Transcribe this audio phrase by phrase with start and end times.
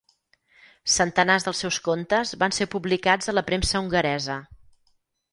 [0.93, 4.39] Centenars dels seus contes van ser publicats a la premsa hongaresa.